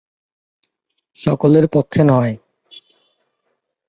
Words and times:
সকলের 1.19 1.65
পক্ষে 1.67 2.01
নয়। 2.03 2.33